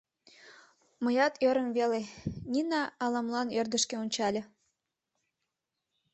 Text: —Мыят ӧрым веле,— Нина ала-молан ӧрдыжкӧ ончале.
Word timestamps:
—Мыят 1.03 1.33
ӧрым 1.47 1.69
веле,— 1.77 2.01
Нина 2.53 2.81
ала-молан 3.03 3.47
ӧрдыжкӧ 3.59 3.95
ончале. 4.03 4.41